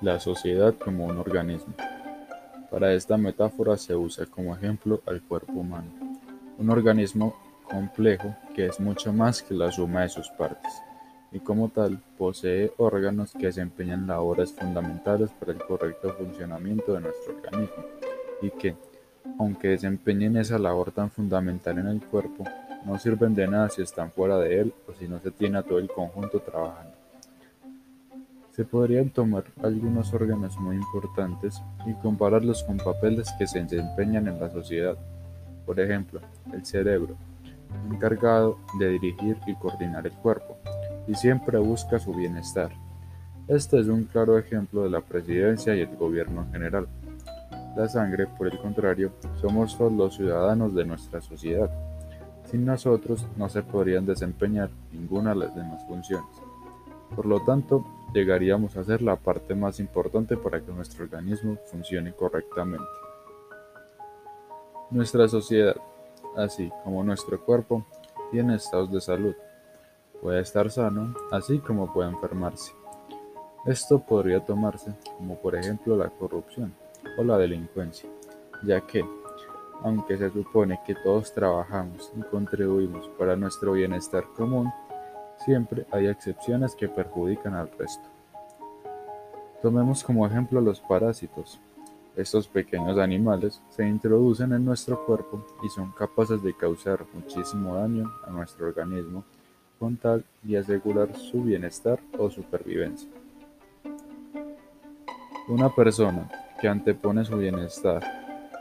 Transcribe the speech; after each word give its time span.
La 0.00 0.18
sociedad 0.18 0.74
como 0.74 1.04
un 1.04 1.18
organismo. 1.18 1.74
Para 2.70 2.94
esta 2.94 3.18
metáfora 3.18 3.76
se 3.76 3.94
usa 3.94 4.24
como 4.24 4.56
ejemplo 4.56 5.02
al 5.06 5.20
cuerpo 5.20 5.52
humano, 5.52 5.90
un 6.56 6.70
organismo 6.70 7.36
complejo 7.70 8.34
que 8.54 8.64
es 8.64 8.80
mucho 8.80 9.12
más 9.12 9.42
que 9.42 9.52
la 9.52 9.70
suma 9.70 10.00
de 10.02 10.08
sus 10.08 10.30
partes, 10.30 10.72
y 11.30 11.40
como 11.40 11.68
tal 11.68 12.00
posee 12.16 12.72
órganos 12.78 13.32
que 13.32 13.46
desempeñan 13.46 14.06
labores 14.06 14.52
fundamentales 14.52 15.28
para 15.32 15.52
el 15.52 15.58
correcto 15.58 16.14
funcionamiento 16.14 16.94
de 16.94 17.00
nuestro 17.02 17.34
organismo, 17.34 17.84
y 18.40 18.48
que, 18.48 18.76
aunque 19.38 19.68
desempeñen 19.68 20.36
esa 20.36 20.58
labor 20.58 20.92
tan 20.92 21.10
fundamental 21.10 21.78
en 21.78 21.88
el 21.88 22.00
cuerpo, 22.00 22.44
no 22.84 22.98
sirven 22.98 23.34
de 23.34 23.46
nada 23.46 23.68
si 23.68 23.82
están 23.82 24.10
fuera 24.10 24.38
de 24.38 24.60
él 24.60 24.74
o 24.88 24.92
si 24.94 25.06
no 25.06 25.20
se 25.20 25.30
tiene 25.30 25.58
a 25.58 25.62
todo 25.62 25.78
el 25.78 25.88
conjunto 25.88 26.40
trabajando. 26.40 26.92
Se 28.50 28.64
podrían 28.64 29.08
tomar 29.08 29.44
algunos 29.62 30.12
órganos 30.12 30.58
muy 30.58 30.76
importantes 30.76 31.62
y 31.86 31.94
compararlos 31.94 32.62
con 32.64 32.76
papeles 32.76 33.32
que 33.38 33.46
se 33.46 33.62
desempeñan 33.62 34.28
en 34.28 34.38
la 34.38 34.50
sociedad. 34.50 34.96
Por 35.64 35.80
ejemplo, 35.80 36.20
el 36.52 36.66
cerebro, 36.66 37.16
encargado 37.90 38.58
de 38.78 38.90
dirigir 38.90 39.38
y 39.46 39.54
coordinar 39.54 40.06
el 40.06 40.12
cuerpo, 40.12 40.58
y 41.06 41.14
siempre 41.14 41.58
busca 41.58 41.98
su 41.98 42.12
bienestar. 42.12 42.70
Este 43.48 43.80
es 43.80 43.86
un 43.86 44.04
claro 44.04 44.38
ejemplo 44.38 44.82
de 44.82 44.90
la 44.90 45.00
presidencia 45.00 45.74
y 45.74 45.80
el 45.80 45.96
gobierno 45.96 46.42
en 46.42 46.52
general. 46.52 46.88
La 47.74 47.88
sangre, 47.88 48.26
por 48.26 48.48
el 48.48 48.58
contrario, 48.58 49.12
somos 49.40 49.78
los 49.80 50.16
ciudadanos 50.16 50.74
de 50.74 50.84
nuestra 50.84 51.22
sociedad. 51.22 51.70
Sin 52.44 52.66
nosotros 52.66 53.26
no 53.36 53.48
se 53.48 53.62
podrían 53.62 54.04
desempeñar 54.04 54.68
ninguna 54.92 55.30
de 55.30 55.36
las 55.36 55.54
demás 55.54 55.82
funciones. 55.86 56.28
Por 57.16 57.24
lo 57.24 57.42
tanto, 57.44 57.82
llegaríamos 58.12 58.76
a 58.76 58.84
ser 58.84 59.00
la 59.00 59.16
parte 59.16 59.54
más 59.54 59.80
importante 59.80 60.36
para 60.36 60.60
que 60.60 60.70
nuestro 60.70 61.04
organismo 61.04 61.56
funcione 61.70 62.12
correctamente. 62.12 62.84
Nuestra 64.90 65.26
sociedad, 65.26 65.76
así 66.36 66.70
como 66.84 67.02
nuestro 67.02 67.42
cuerpo, 67.42 67.86
tiene 68.30 68.56
estados 68.56 68.92
de 68.92 69.00
salud. 69.00 69.34
Puede 70.20 70.40
estar 70.42 70.70
sano, 70.70 71.14
así 71.30 71.58
como 71.58 71.90
puede 71.90 72.10
enfermarse. 72.10 72.72
Esto 73.64 73.98
podría 73.98 74.44
tomarse 74.44 74.92
como 75.16 75.38
por 75.38 75.56
ejemplo 75.56 75.96
la 75.96 76.10
corrupción 76.10 76.74
o 77.16 77.24
la 77.24 77.38
delincuencia, 77.38 78.08
ya 78.62 78.80
que, 78.80 79.04
aunque 79.82 80.16
se 80.16 80.30
supone 80.30 80.80
que 80.86 80.94
todos 80.94 81.32
trabajamos 81.32 82.12
y 82.16 82.22
contribuimos 82.22 83.08
para 83.18 83.36
nuestro 83.36 83.72
bienestar 83.72 84.24
común, 84.36 84.72
Siempre 85.44 85.86
hay 85.90 86.06
excepciones 86.06 86.76
que 86.76 86.88
perjudican 86.88 87.54
al 87.54 87.68
resto. 87.76 88.08
Tomemos 89.60 90.04
como 90.04 90.24
ejemplo 90.24 90.60
los 90.60 90.80
parásitos. 90.80 91.58
Estos 92.14 92.46
pequeños 92.46 92.96
animales 92.98 93.60
se 93.70 93.88
introducen 93.88 94.52
en 94.52 94.64
nuestro 94.64 95.04
cuerpo 95.04 95.44
y 95.64 95.68
son 95.68 95.90
capaces 95.92 96.42
de 96.42 96.54
causar 96.54 97.04
muchísimo 97.12 97.74
daño 97.74 98.08
a 98.24 98.30
nuestro 98.30 98.68
organismo 98.68 99.24
con 99.80 99.96
tal 99.96 100.24
de 100.42 100.58
asegurar 100.58 101.16
su 101.16 101.42
bienestar 101.42 101.98
o 102.16 102.30
supervivencia. 102.30 103.08
Una 105.48 105.74
persona 105.74 106.30
que 106.62 106.68
antepone 106.68 107.24
su 107.24 107.36
bienestar 107.36 108.04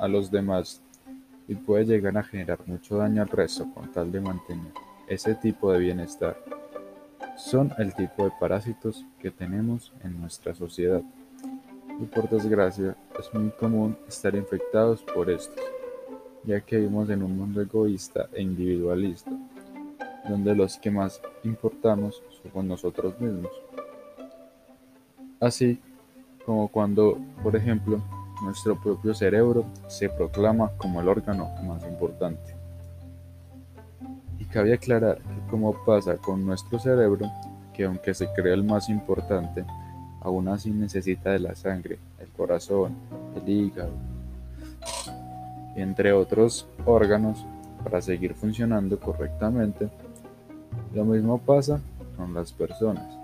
a 0.00 0.08
los 0.08 0.28
demás 0.28 0.82
y 1.46 1.54
puede 1.54 1.84
llegar 1.84 2.18
a 2.18 2.24
generar 2.24 2.58
mucho 2.66 2.96
daño 2.96 3.22
al 3.22 3.28
resto 3.28 3.72
con 3.72 3.92
tal 3.92 4.10
de 4.10 4.20
mantener 4.20 4.72
ese 5.06 5.36
tipo 5.36 5.70
de 5.70 5.78
bienestar 5.78 6.36
son 7.36 7.72
el 7.78 7.94
tipo 7.94 8.24
de 8.24 8.32
parásitos 8.40 9.04
que 9.20 9.30
tenemos 9.30 9.92
en 10.02 10.20
nuestra 10.20 10.54
sociedad, 10.54 11.02
y 12.00 12.04
por 12.06 12.28
desgracia 12.28 12.96
es 13.18 13.32
muy 13.32 13.50
común 13.50 13.96
estar 14.08 14.34
infectados 14.34 15.02
por 15.02 15.30
estos, 15.30 15.64
ya 16.44 16.60
que 16.60 16.78
vivimos 16.78 17.10
en 17.10 17.22
un 17.22 17.36
mundo 17.36 17.60
egoísta 17.60 18.28
e 18.32 18.42
individualista, 18.42 19.30
donde 20.28 20.54
los 20.54 20.78
que 20.78 20.90
más 20.90 21.20
importamos 21.44 22.22
somos 22.42 22.64
nosotros 22.64 23.20
mismos. 23.20 23.52
Así 25.38 25.78
como 26.44 26.68
cuando, 26.68 27.18
por 27.42 27.56
ejemplo, 27.56 28.00
nuestro 28.42 28.80
propio 28.80 29.14
cerebro 29.14 29.64
se 29.88 30.08
proclama 30.08 30.70
como 30.76 31.00
el 31.00 31.08
órgano 31.08 31.50
más 31.64 31.82
importante. 31.84 32.54
Cabe 34.54 34.72
aclarar 34.72 35.18
que 35.18 35.50
como 35.50 35.74
pasa 35.84 36.16
con 36.16 36.46
nuestro 36.46 36.78
cerebro, 36.78 37.28
que 37.72 37.86
aunque 37.86 38.14
se 38.14 38.32
cree 38.34 38.54
el 38.54 38.62
más 38.62 38.88
importante, 38.88 39.64
aún 40.20 40.46
así 40.46 40.70
necesita 40.70 41.30
de 41.30 41.40
la 41.40 41.56
sangre, 41.56 41.98
el 42.20 42.28
corazón, 42.28 42.94
el 43.34 43.48
hígado, 43.48 43.90
entre 45.74 46.12
otros 46.12 46.68
órganos 46.84 47.44
para 47.82 48.00
seguir 48.00 48.34
funcionando 48.34 49.00
correctamente. 49.00 49.88
Lo 50.94 51.04
mismo 51.04 51.38
pasa 51.38 51.80
con 52.16 52.32
las 52.32 52.52
personas. 52.52 53.23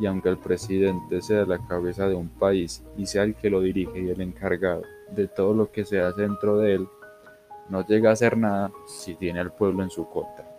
Y 0.00 0.06
aunque 0.06 0.30
el 0.30 0.38
presidente 0.38 1.20
sea 1.20 1.44
la 1.44 1.58
cabeza 1.58 2.08
de 2.08 2.14
un 2.14 2.28
país 2.28 2.82
y 2.96 3.06
sea 3.06 3.22
el 3.22 3.34
que 3.34 3.50
lo 3.50 3.60
dirige 3.60 4.00
y 4.00 4.08
el 4.08 4.20
encargado 4.20 4.82
de 5.14 5.28
todo 5.28 5.54
lo 5.54 5.70
que 5.70 5.84
se 5.84 6.00
hace 6.00 6.22
dentro 6.22 6.56
de 6.56 6.74
él, 6.74 6.88
no 7.68 7.86
llega 7.86 8.10
a 8.10 8.14
hacer 8.14 8.36
nada 8.36 8.72
si 8.86 9.14
tiene 9.14 9.40
al 9.40 9.52
pueblo 9.52 9.82
en 9.82 9.90
su 9.90 10.08
contra. 10.08 10.49